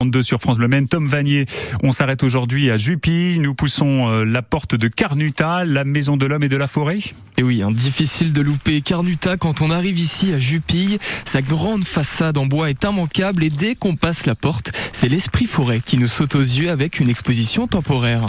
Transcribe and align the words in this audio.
32 0.00 0.22
sur 0.22 0.40
France 0.40 0.56
Bleu 0.56 0.66
Maine. 0.66 0.88
Tom 0.88 1.06
Vanier, 1.06 1.44
on 1.82 1.92
s'arrête 1.92 2.22
aujourd'hui 2.22 2.70
à 2.70 2.78
Jupy. 2.78 3.38
Nous 3.38 3.54
poussons 3.54 4.08
euh, 4.08 4.24
la 4.24 4.40
porte 4.40 4.74
de 4.74 4.88
Carnuta, 4.88 5.66
la 5.66 5.84
maison 5.84 6.16
de 6.16 6.24
l'homme 6.24 6.42
et 6.42 6.48
de 6.48 6.56
la 6.56 6.66
forêt. 6.66 7.00
Et 7.36 7.42
oui, 7.42 7.62
hein, 7.62 7.70
difficile 7.70 8.32
de 8.32 8.40
louper 8.40 8.80
Carnuta 8.80 9.36
quand 9.36 9.60
on 9.60 9.70
arrive 9.70 9.98
ici 9.98 10.32
à 10.32 10.38
Jupille. 10.38 10.98
Sa 11.26 11.42
grande 11.42 11.84
façade 11.84 12.38
en 12.38 12.46
bois 12.46 12.70
est 12.70 12.82
immanquable 12.82 13.44
et 13.44 13.50
dès 13.50 13.74
qu'on 13.74 13.94
passe 13.94 14.24
la 14.24 14.34
porte, 14.34 14.72
c'est 14.94 15.08
l'esprit 15.08 15.44
forêt 15.44 15.80
qui 15.84 15.98
nous 15.98 16.06
saute 16.06 16.34
aux 16.34 16.38
yeux 16.38 16.70
avec 16.70 16.98
une 16.98 17.10
exposition 17.10 17.66
temporaire. 17.66 18.26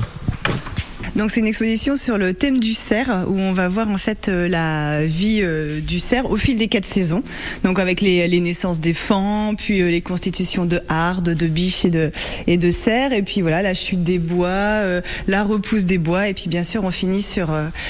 Donc 1.16 1.30
c'est 1.30 1.42
une 1.42 1.48
exposition 1.48 1.98
sur 1.98 2.18
le 2.18 2.34
thème 2.34 2.58
du 2.58 2.74
cerf 2.74 3.26
où 3.28 3.38
on 3.38 3.52
va 3.52 3.68
voir 3.68 3.90
en 3.90 3.98
fait 3.98 4.30
euh, 4.30 4.48
la 4.48 5.06
vie 5.06 5.42
euh, 5.42 5.82
du 5.82 6.00
cerf 6.00 6.30
au 6.32 6.38
fil 6.38 6.58
des 6.58 6.70
quatre 6.70 6.86
saisons. 6.86 7.22
Donc 7.64 7.80
avec 7.80 8.00
les, 8.00 8.28
les 8.28 8.40
naissances 8.40 8.80
des 8.80 8.94
fans, 8.94 9.54
puis 9.56 9.82
euh, 9.82 9.90
les 9.90 10.02
constitutions 10.02 10.66
de 10.66 10.80
hardes, 10.88 11.32
de 11.36 11.48
biches 11.48 11.84
et 11.84 11.90
de 11.90 12.12
et 12.48 12.58
de 12.58 12.70
cerfs, 12.70 13.12
et 13.12 13.24
puis 13.24 13.42
voilà 13.42 13.62
la 13.62 13.74
chute 13.74 14.04
des 14.04 14.20
bois, 14.20 15.02
la 15.28 15.44
repousse 15.44 15.86
des 15.86 15.98
bois, 15.98 16.30
et 16.30 16.34
puis 16.34 16.48
bien 16.48 16.64
sûr 16.64 16.84
on 16.86 16.92
finit 16.92 17.22
sur 17.22 17.50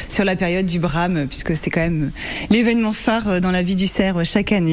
sur 0.10 0.26
la 0.26 0.36
période 0.36 0.66
du 0.66 0.80
brame 0.80 1.28
puisque 1.28 1.56
c'est 1.56 1.70
quand 1.70 1.82
même 1.82 2.12
l'événement 2.50 2.94
phare 2.94 3.40
dans 3.40 3.52
la 3.52 3.62
vie 3.62 3.76
du 3.76 3.88
cerf 3.88 4.26
chaque 4.26 4.52
année. 4.52 4.72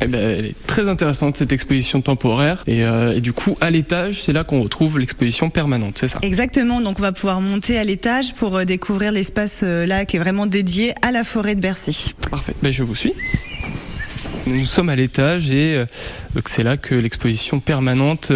Eh 0.00 0.06
ben, 0.06 0.20
elle 0.38 0.46
est 0.46 0.66
très 0.66 0.88
intéressante 0.88 1.36
cette 1.36 1.52
exposition 1.52 2.00
temporaire 2.00 2.64
et, 2.66 2.80
et 2.80 3.20
du 3.20 3.32
coup 3.32 3.56
à 3.60 3.70
l'étage 3.70 4.22
c'est 4.22 4.32
là 4.32 4.44
qu'on 4.44 4.62
retrouve 4.62 4.98
l'exposition 4.98 5.50
permanente, 5.50 5.98
c'est 5.98 6.08
ça? 6.08 6.18
Exactement. 6.22 6.80
Donc 6.80 6.98
on 6.98 7.02
va 7.02 7.12
pouvoir 7.12 7.40
monter 7.40 7.78
à 7.78 7.84
l'étage 7.84 8.34
pour 8.34 8.56
euh, 8.56 8.64
découvrir 8.64 9.12
l'espace 9.12 9.60
euh, 9.62 9.86
là 9.86 10.04
qui 10.04 10.16
est 10.16 10.18
vraiment 10.18 10.46
dédié 10.46 10.94
à 11.02 11.12
la 11.12 11.24
forêt 11.24 11.54
de 11.54 11.60
Bercy. 11.60 12.14
Parfait, 12.30 12.54
ben, 12.62 12.72
je 12.72 12.82
vous 12.82 12.94
suis. 12.94 13.12
Nous 14.46 14.66
sommes 14.66 14.90
à 14.90 14.96
l'étage 14.96 15.50
et 15.50 15.76
euh, 15.76 15.86
c'est 16.44 16.62
là 16.62 16.76
que 16.76 16.94
l'exposition 16.94 17.60
permanente 17.60 18.32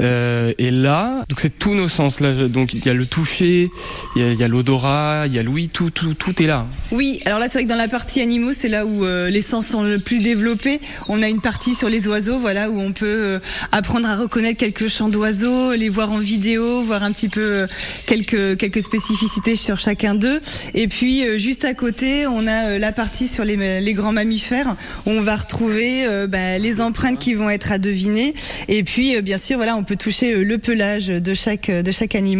euh, 0.00 0.52
est 0.58 0.70
là. 0.70 1.24
Donc 1.28 1.40
c'est 1.40 1.58
tous 1.58 1.74
nos 1.74 1.88
sens 1.88 2.20
là. 2.20 2.48
Donc 2.48 2.74
il 2.74 2.84
y 2.84 2.88
a 2.88 2.94
le 2.94 3.06
toucher, 3.06 3.70
il 4.16 4.34
y 4.34 4.42
a, 4.42 4.48
l'odorat, 4.48 5.24
il 5.26 5.34
y 5.34 5.38
a 5.38 5.42
l'ouïe, 5.42 5.68
tout, 5.68 5.90
tout, 5.90 6.14
tout 6.14 6.42
est 6.42 6.46
là. 6.46 6.66
Oui, 6.92 7.20
alors 7.24 7.38
là 7.38 7.46
c'est 7.46 7.58
vrai 7.58 7.64
que 7.64 7.68
dans 7.68 7.76
la 7.76 7.88
partie 7.88 8.20
animaux, 8.20 8.52
c'est 8.52 8.68
là 8.68 8.86
où 8.86 9.04
euh, 9.04 9.30
les 9.30 9.42
sens 9.42 9.66
sont 9.66 9.82
le 9.82 9.98
plus 9.98 10.20
développés. 10.20 10.80
On 11.08 11.22
a 11.22 11.28
une 11.28 11.40
partie 11.40 11.74
sur 11.74 11.88
les 11.88 12.08
oiseaux, 12.08 12.38
voilà, 12.38 12.70
où 12.70 12.80
on 12.80 12.92
peut 12.92 13.06
euh, 13.06 13.38
apprendre 13.72 14.08
à 14.08 14.16
reconnaître 14.16 14.58
quelques 14.58 14.88
chants 14.88 15.08
d'oiseaux, 15.08 15.72
les 15.72 15.88
voir 15.88 16.12
en 16.12 16.18
vidéo, 16.18 16.82
voir 16.82 17.02
un 17.02 17.12
petit 17.12 17.28
peu 17.28 17.66
quelques 18.06 18.56
quelques 18.56 18.82
spécificités 18.82 19.56
sur 19.56 19.78
chacun 19.78 20.14
d'eux. 20.14 20.40
Et 20.74 20.88
puis 20.88 21.38
juste 21.38 21.64
à 21.64 21.74
côté, 21.74 22.26
on 22.26 22.46
a 22.46 22.78
la 22.78 22.92
partie 22.92 23.28
sur 23.28 23.44
les, 23.44 23.80
les 23.80 23.94
grands 23.94 24.12
mammifères 24.12 24.76
on 25.06 25.20
va 25.20 25.36
retrouver 25.36 26.06
bah, 26.28 26.58
les 26.58 26.80
empreintes 26.80 27.18
qui 27.18 27.34
vont 27.34 27.50
être 27.50 27.72
à 27.72 27.78
deviner. 27.78 28.34
Et 28.68 28.82
puis, 28.82 29.20
bien 29.22 29.38
sûr, 29.38 29.56
voilà, 29.56 29.76
on 29.76 29.83
peut 29.84 29.96
toucher 29.96 30.34
euh, 30.34 30.44
le 30.44 30.58
pelage 30.58 31.06
de 31.06 31.34
chaque 31.34 31.70
de 31.70 31.92
chaque 31.92 32.14
animal. 32.14 32.34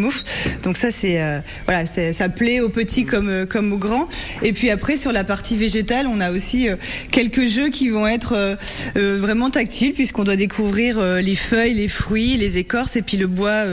Donc 0.63 0.77
ça, 0.77 0.91
c'est 0.91 1.21
voilà, 1.67 1.87
ça 1.87 2.29
plaît 2.29 2.61
aux 2.61 2.69
petits 2.69 3.05
comme 3.05 3.47
comme 3.47 3.73
aux 3.73 3.79
grands. 3.79 4.09
Et 4.43 4.53
puis 4.53 4.71
après, 4.71 4.97
sur 4.97 5.13
la 5.13 5.23
partie 5.23 5.57
végétale, 5.57 6.07
on 6.07 6.21
a 6.21 6.33
aussi 6.33 6.67
quelques 7.11 7.45
jeux 7.45 7.69
qui 7.69 7.91
vont 7.91 8.07
être 8.07 8.57
vraiment 8.97 9.51
tactiles 9.51 9.93
puisqu'on 9.93 10.25
doit 10.25 10.37
découvrir 10.37 11.01
les 11.01 11.35
feuilles, 11.35 11.75
les 11.75 11.89
fruits, 11.89 12.37
les 12.37 12.59
écorces 12.59 12.97
et 12.97 13.03
puis 13.03 13.17
le 13.17 13.27
bois 13.27 13.65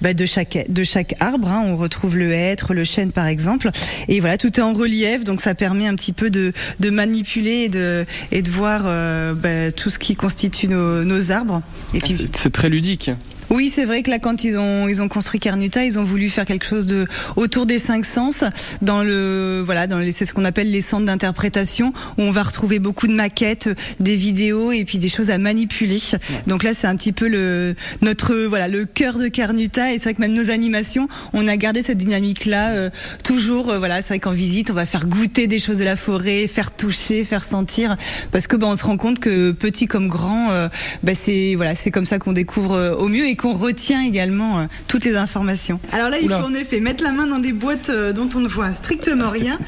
bah, 0.00 0.14
de 0.14 0.24
chaque 0.24 0.64
de 0.68 0.84
chaque 0.84 1.14
arbre. 1.20 1.48
Hein. 1.48 1.62
On 1.66 1.76
retrouve 1.76 2.16
le 2.16 2.32
hêtre, 2.32 2.72
le 2.72 2.84
chêne 2.84 3.12
par 3.12 3.26
exemple. 3.26 3.70
Et 4.08 4.20
voilà, 4.20 4.38
tout 4.38 4.58
est 4.58 4.62
en 4.62 4.72
relief, 4.72 5.24
donc 5.24 5.40
ça 5.40 5.54
permet 5.54 5.86
un 5.86 5.94
petit 5.94 6.12
peu 6.12 6.30
de, 6.30 6.52
de 6.80 6.90
manipuler 6.90 7.64
et 7.64 7.68
de, 7.68 8.06
et 8.32 8.42
de 8.42 8.50
voir 8.50 8.82
euh, 8.84 9.34
bah, 9.34 9.72
tout 9.72 9.90
ce 9.90 9.98
qui 9.98 10.14
constitue 10.16 10.68
nos, 10.68 11.04
nos 11.04 11.32
arbres. 11.32 11.62
Et 11.94 11.98
puis, 11.98 12.26
c'est 12.32 12.52
très 12.52 12.68
ludique. 12.68 13.10
Oui, 13.48 13.70
c'est 13.72 13.84
vrai 13.84 14.02
que 14.02 14.10
là, 14.10 14.18
quand 14.18 14.42
ils 14.42 14.58
ont 14.58 14.88
ils 14.88 15.00
ont 15.00 15.08
construit 15.08 15.38
Carnuta, 15.38 15.84
ils 15.84 15.98
ont 15.98 16.04
voulu 16.04 16.30
faire 16.30 16.44
quelque 16.44 16.66
chose 16.66 16.86
de 16.88 17.06
autour 17.36 17.64
des 17.64 17.78
cinq 17.78 18.04
sens, 18.04 18.42
dans 18.82 19.02
le 19.04 19.62
voilà, 19.64 19.86
dans 19.86 20.02
c'est 20.10 20.24
ce 20.24 20.34
qu'on 20.34 20.44
appelle 20.44 20.70
les 20.70 20.80
centres 20.80 21.06
d'interprétation, 21.06 21.92
où 22.18 22.22
on 22.22 22.32
va 22.32 22.42
retrouver 22.42 22.80
beaucoup 22.80 23.06
de 23.06 23.12
maquettes, 23.12 23.70
des 24.00 24.16
vidéos 24.16 24.72
et 24.72 24.84
puis 24.84 24.98
des 24.98 25.08
choses 25.08 25.30
à 25.30 25.38
manipuler. 25.38 26.00
Donc 26.46 26.64
là, 26.64 26.74
c'est 26.74 26.88
un 26.88 26.96
petit 26.96 27.12
peu 27.12 27.28
le 27.28 27.76
notre 28.02 28.34
voilà 28.34 28.66
le 28.66 28.84
cœur 28.84 29.18
de 29.18 29.28
Carnuta 29.28 29.92
et 29.92 29.98
c'est 29.98 30.04
vrai 30.04 30.14
que 30.14 30.20
même 30.20 30.34
nos 30.34 30.50
animations, 30.50 31.08
on 31.32 31.46
a 31.46 31.56
gardé 31.56 31.82
cette 31.82 31.98
dynamique 31.98 32.46
là 32.46 32.70
euh, 32.70 32.90
toujours. 33.22 33.70
Euh, 33.70 33.78
voilà, 33.78 34.02
c'est 34.02 34.08
vrai 34.08 34.18
qu'en 34.18 34.32
visite, 34.32 34.70
on 34.70 34.74
va 34.74 34.86
faire 34.86 35.06
goûter 35.06 35.46
des 35.46 35.60
choses 35.60 35.78
de 35.78 35.84
la 35.84 35.96
forêt, 35.96 36.48
faire 36.48 36.72
toucher, 36.72 37.24
faire 37.24 37.44
sentir, 37.44 37.96
parce 38.32 38.48
que 38.48 38.56
ben 38.56 38.66
on 38.66 38.74
se 38.74 38.84
rend 38.84 38.96
compte 38.96 39.20
que 39.20 39.52
petit 39.52 39.86
comme 39.86 40.08
grand, 40.08 40.50
euh, 40.50 40.68
ben, 41.04 41.14
c'est 41.14 41.54
voilà, 41.54 41.76
c'est 41.76 41.92
comme 41.92 42.06
ça 42.06 42.18
qu'on 42.18 42.32
découvre 42.32 42.96
au 42.98 43.08
mieux 43.08 43.26
et 43.28 43.35
qu'on 43.36 43.52
retient 43.52 44.02
également 44.02 44.60
euh, 44.60 44.64
toutes 44.88 45.04
les 45.04 45.16
informations. 45.16 45.80
Alors 45.92 46.10
là, 46.10 46.18
il 46.20 46.28
faut 46.28 46.34
en 46.34 46.54
effet 46.54 46.80
mettre 46.80 47.02
la 47.04 47.12
main 47.12 47.26
dans 47.26 47.38
des 47.38 47.52
boîtes 47.52 47.90
euh, 47.90 48.12
dont 48.12 48.28
on 48.34 48.40
ne 48.40 48.48
voit 48.48 48.72
strictement 48.72 49.26
ah, 49.26 49.30
rien. 49.30 49.58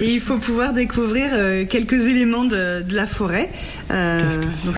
et 0.00 0.12
il 0.12 0.20
faut 0.20 0.38
pouvoir 0.38 0.72
découvrir 0.72 1.30
euh, 1.32 1.64
quelques 1.64 2.06
éléments 2.08 2.44
de, 2.44 2.82
de 2.82 2.94
la 2.94 3.06
forêt. 3.06 3.50